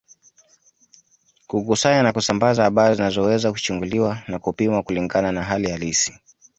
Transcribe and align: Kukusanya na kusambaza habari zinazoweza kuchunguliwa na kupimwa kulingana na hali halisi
Kukusanya 1.47 2.03
na 2.03 2.13
kusambaza 2.13 2.63
habari 2.63 2.95
zinazoweza 2.95 3.51
kuchunguliwa 3.51 4.23
na 4.27 4.39
kupimwa 4.39 4.83
kulingana 4.83 5.31
na 5.31 5.43
hali 5.43 5.71
halisi 5.71 6.19